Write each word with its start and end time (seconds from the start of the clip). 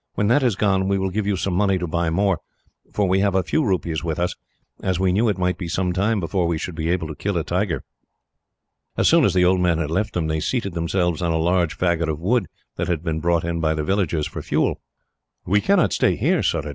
When 0.15 0.29
that 0.29 0.41
is 0.41 0.55
gone, 0.55 0.87
we 0.87 0.97
will 0.97 1.11
give 1.11 1.27
you 1.27 1.35
some 1.35 1.53
money 1.53 1.77
to 1.77 1.85
buy 1.85 2.09
more; 2.09 2.39
for 2.91 3.07
we 3.07 3.19
have 3.19 3.35
a 3.35 3.43
few 3.43 3.63
rupees 3.63 4.03
with 4.03 4.17
us, 4.17 4.33
as 4.81 4.99
we 4.99 5.11
knew 5.11 5.29
it 5.29 5.37
might 5.37 5.59
be 5.59 5.67
some 5.67 5.93
time 5.93 6.19
before 6.19 6.47
we 6.47 6.57
should 6.57 6.73
be 6.73 6.89
able 6.89 7.07
to 7.07 7.13
kill 7.13 7.37
a 7.37 7.43
tiger." 7.43 7.83
As 8.97 9.07
soon 9.07 9.25
as 9.25 9.35
the 9.35 9.45
old 9.45 9.61
man 9.61 9.77
had 9.77 9.91
left 9.91 10.15
them, 10.15 10.25
they 10.25 10.39
seated 10.39 10.73
themselves 10.73 11.21
on 11.21 11.31
a 11.31 11.37
large 11.37 11.77
faggot 11.77 12.09
of 12.09 12.19
wood 12.19 12.47
that 12.77 12.87
had 12.87 13.03
been 13.03 13.19
brought 13.19 13.43
in 13.43 13.59
by 13.59 13.75
the 13.75 13.83
villagers, 13.83 14.25
for 14.25 14.41
fuel. 14.41 14.81
"We 15.45 15.61
cannot 15.61 15.93
stay 15.93 16.15
here, 16.15 16.41
Surajah. 16.41 16.69